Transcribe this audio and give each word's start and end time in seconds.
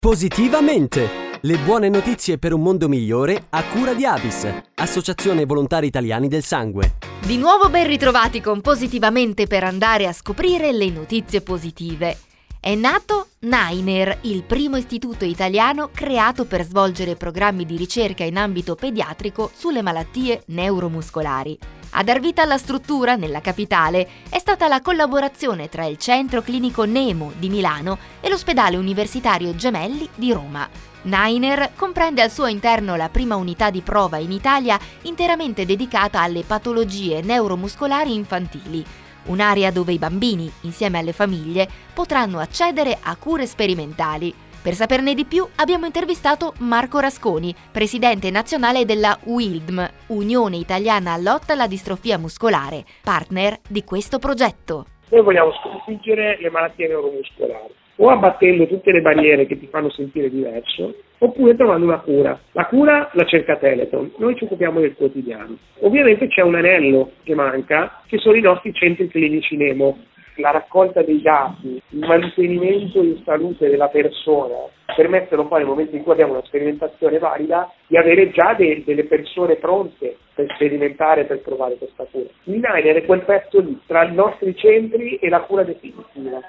Positivamente! 0.00 1.38
Le 1.42 1.58
buone 1.58 1.90
notizie 1.90 2.38
per 2.38 2.54
un 2.54 2.62
mondo 2.62 2.88
migliore 2.88 3.44
a 3.50 3.62
cura 3.64 3.92
di 3.92 4.06
Avis, 4.06 4.48
Associazione 4.76 5.44
Volontari 5.44 5.88
Italiani 5.88 6.26
del 6.26 6.42
Sangue. 6.42 6.94
Di 7.20 7.36
nuovo 7.36 7.68
ben 7.68 7.86
ritrovati 7.86 8.40
con 8.40 8.62
Positivamente 8.62 9.46
per 9.46 9.62
andare 9.62 10.06
a 10.06 10.14
scoprire 10.14 10.72
le 10.72 10.88
notizie 10.88 11.42
positive. 11.42 12.16
È 12.58 12.74
nato 12.74 13.26
Nainer, 13.40 14.20
il 14.22 14.42
primo 14.44 14.78
istituto 14.78 15.26
italiano 15.26 15.90
creato 15.92 16.46
per 16.46 16.64
svolgere 16.64 17.16
programmi 17.16 17.66
di 17.66 17.76
ricerca 17.76 18.24
in 18.24 18.38
ambito 18.38 18.76
pediatrico 18.76 19.50
sulle 19.54 19.82
malattie 19.82 20.44
neuromuscolari. 20.46 21.58
A 21.92 22.04
dar 22.04 22.20
vita 22.20 22.42
alla 22.42 22.56
struttura, 22.56 23.16
nella 23.16 23.40
capitale, 23.40 24.08
è 24.28 24.38
stata 24.38 24.68
la 24.68 24.80
collaborazione 24.80 25.68
tra 25.68 25.84
il 25.86 25.98
Centro 25.98 26.40
Clinico 26.40 26.84
Nemo 26.84 27.32
di 27.36 27.48
Milano 27.48 27.98
e 28.20 28.28
l'Ospedale 28.28 28.76
Universitario 28.76 29.56
Gemelli 29.56 30.08
di 30.14 30.32
Roma. 30.32 30.68
Nainer 31.02 31.72
comprende 31.74 32.22
al 32.22 32.30
suo 32.30 32.46
interno 32.46 32.94
la 32.94 33.08
prima 33.08 33.34
unità 33.34 33.70
di 33.70 33.80
prova 33.80 34.18
in 34.18 34.30
Italia 34.30 34.78
interamente 35.02 35.66
dedicata 35.66 36.20
alle 36.20 36.44
patologie 36.44 37.22
neuromuscolari 37.22 38.14
infantili 38.14 38.84
un'area 39.24 39.70
dove 39.70 39.92
i 39.92 39.98
bambini, 39.98 40.50
insieme 40.62 40.98
alle 40.98 41.12
famiglie, 41.12 41.68
potranno 41.92 42.38
accedere 42.38 42.96
a 43.00 43.16
cure 43.16 43.46
sperimentali. 43.46 44.34
Per 44.62 44.74
saperne 44.74 45.14
di 45.14 45.24
più 45.24 45.46
abbiamo 45.56 45.86
intervistato 45.86 46.52
Marco 46.58 47.00
Rasconi, 47.00 47.54
presidente 47.72 48.30
nazionale 48.30 48.84
della 48.84 49.16
UILDM, 49.24 49.88
Unione 50.08 50.58
Italiana 50.58 51.16
Lotta 51.16 51.54
alla 51.54 51.66
Distrofia 51.66 52.18
Muscolare, 52.18 52.84
partner 53.02 53.56
di 53.66 53.84
questo 53.84 54.18
progetto. 54.18 54.84
Noi 55.08 55.22
vogliamo 55.22 55.50
sconfiggere 55.54 56.36
le 56.38 56.50
malattie 56.50 56.88
neuromuscolari 56.88 57.72
o 57.96 58.08
abbattendo 58.10 58.66
tutte 58.66 58.92
le 58.92 59.00
barriere 59.00 59.46
che 59.46 59.58
ti 59.58 59.66
fanno 59.66 59.90
sentire 59.90 60.28
diverso, 60.28 60.94
oppure 61.18 61.56
trovando 61.56 61.86
una 61.86 62.00
cura. 62.00 62.38
La 62.52 62.66
cura 62.66 63.10
la 63.14 63.24
cerca 63.24 63.56
Teleton, 63.56 64.12
noi 64.18 64.36
ci 64.36 64.44
occupiamo 64.44 64.80
del 64.80 64.94
quotidiano. 64.94 65.56
Ovviamente 65.80 66.28
c'è 66.28 66.42
un 66.42 66.54
anello 66.54 67.12
che 67.24 67.34
manca, 67.34 68.02
che 68.06 68.18
sono 68.18 68.36
i 68.36 68.42
nostri 68.42 68.74
centri 68.74 69.08
clinici 69.08 69.56
Nemo. 69.56 69.98
La 70.36 70.50
raccolta 70.50 71.02
dei 71.02 71.20
dati, 71.20 71.82
il 71.88 71.98
mantenimento 71.98 73.02
in 73.02 73.20
salute 73.24 73.68
della 73.68 73.88
persona 73.88 74.56
permettono 74.94 75.46
poi 75.46 75.58
nel 75.58 75.68
momento 75.68 75.96
in 75.96 76.02
cui 76.02 76.12
abbiamo 76.12 76.32
una 76.32 76.44
sperimentazione 76.44 77.18
valida 77.18 77.70
di 77.86 77.96
avere 77.96 78.30
già 78.30 78.54
de- 78.54 78.82
delle 78.84 79.04
persone 79.04 79.56
pronte 79.56 80.16
per 80.34 80.46
sperimentare, 80.54 81.24
per 81.24 81.40
provare 81.40 81.76
questa 81.76 82.06
cura. 82.10 82.28
Il 82.44 82.60
Niner 82.60 82.96
è 82.96 83.04
quel 83.04 83.22
pezzo 83.22 83.60
lì 83.60 83.78
tra 83.86 84.04
i 84.04 84.14
nostri 84.14 84.54
centri 84.56 85.16
e 85.16 85.28
la 85.28 85.40
cura 85.40 85.62
definitiva 85.62 86.40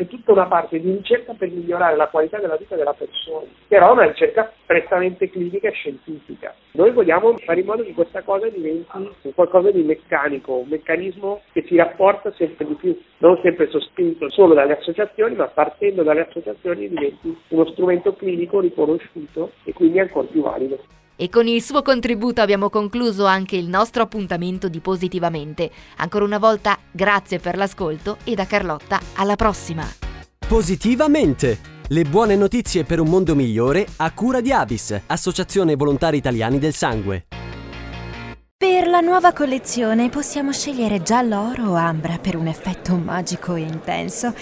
c'è 0.00 0.06
tutta 0.06 0.32
una 0.32 0.46
parte 0.46 0.80
di 0.80 0.90
ricerca 0.92 1.34
per 1.34 1.50
migliorare 1.50 1.94
la 1.94 2.08
qualità 2.08 2.38
della 2.38 2.56
vita 2.56 2.74
della 2.74 2.94
persona, 2.94 3.46
però 3.68 3.90
è 3.90 3.92
una 3.92 4.06
ricerca 4.06 4.50
prettamente 4.64 5.28
clinica 5.28 5.68
e 5.68 5.72
scientifica. 5.72 6.54
Noi 6.72 6.90
vogliamo 6.92 7.36
fare 7.36 7.60
in 7.60 7.66
modo 7.66 7.82
che 7.82 7.92
questa 7.92 8.22
cosa 8.22 8.48
diventi 8.48 8.88
qualcosa 9.34 9.70
di 9.70 9.82
meccanico, 9.82 10.54
un 10.54 10.68
meccanismo 10.68 11.42
che 11.52 11.64
si 11.66 11.76
rapporta 11.76 12.32
sempre 12.32 12.66
di 12.66 12.74
più, 12.74 12.98
non 13.18 13.38
sempre 13.42 13.68
sospinto 13.68 14.30
solo 14.30 14.54
dalle 14.54 14.78
associazioni, 14.78 15.34
ma 15.34 15.48
partendo 15.48 16.02
dalle 16.02 16.26
associazioni 16.26 16.88
diventi 16.88 17.36
uno 17.48 17.66
strumento 17.66 18.14
clinico 18.14 18.60
riconosciuto 18.60 19.50
e 19.64 19.74
quindi 19.74 19.98
ancora 19.98 20.26
più 20.28 20.40
valido. 20.40 20.78
E 21.22 21.28
con 21.28 21.46
il 21.46 21.62
suo 21.62 21.82
contributo 21.82 22.40
abbiamo 22.40 22.70
concluso 22.70 23.26
anche 23.26 23.54
il 23.54 23.68
nostro 23.68 24.02
appuntamento 24.02 24.70
di 24.70 24.80
Positivamente. 24.80 25.70
Ancora 25.98 26.24
una 26.24 26.38
volta 26.38 26.78
grazie 26.90 27.38
per 27.38 27.58
l'ascolto 27.58 28.16
e 28.24 28.34
da 28.34 28.46
Carlotta 28.46 28.98
alla 29.16 29.36
prossima. 29.36 29.86
Positivamente! 30.48 31.58
Le 31.88 32.04
buone 32.04 32.36
notizie 32.36 32.84
per 32.84 33.00
un 33.00 33.08
mondo 33.08 33.34
migliore 33.34 33.86
a 33.96 34.10
cura 34.12 34.40
di 34.40 34.50
Avis, 34.50 34.98
Associazione 35.08 35.76
Volontari 35.76 36.16
Italiani 36.16 36.58
del 36.58 36.72
Sangue. 36.72 37.26
Per 38.56 38.88
la 38.88 39.00
nuova 39.00 39.32
collezione 39.32 40.10
possiamo 40.10 40.52
scegliere 40.52 41.02
giallo 41.02 41.50
oro 41.50 41.70
o 41.70 41.74
ambra 41.74 42.18
per 42.18 42.36
un 42.36 42.46
effetto 42.46 42.94
magico 42.94 43.54
e 43.54 43.60
intenso. 43.60 44.34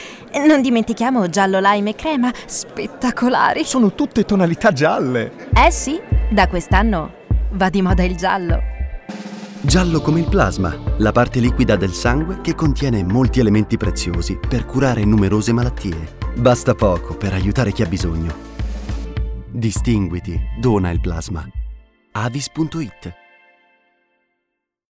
Non 0.47 0.61
dimentichiamo 0.61 1.29
giallo 1.29 1.61
lime 1.61 1.91
e 1.91 1.95
crema, 1.95 2.33
spettacolari. 2.47 3.65
Sono 3.65 3.95
tutte 3.95 4.25
tonalità 4.25 4.73
gialle. 4.73 5.49
Eh 5.55 5.71
sì, 5.71 6.01
da 6.31 6.47
quest'anno 6.49 7.13
va 7.53 7.71
di 7.71 7.83
moda 7.83 8.03
il 8.03 8.17
giallo. 8.17 8.61
Giallo 9.61 10.01
come 10.01 10.21
il 10.21 10.29
plasma, 10.29 10.77
la 10.99 11.13
parte 11.13 11.41
liquida 11.41 11.77
del 11.77 11.93
sangue 11.93 12.41
che 12.41 12.55
contiene 12.55 13.03
molti 13.03 13.41
elementi 13.41 13.77
preziosi 13.77 14.39
per 14.39 14.65
curare 14.65 15.05
numerose 15.05 15.53
malattie. 15.53 16.17
Basta 16.37 16.75
poco 16.75 17.17
per 17.17 17.33
aiutare 17.33 17.73
chi 17.73 17.83
ha 17.83 17.87
bisogno. 17.87 18.47
Distinguiti, 19.51 20.39
dona 20.61 20.91
il 20.91 21.01
plasma. 21.01 21.45
avis.it 22.13 23.28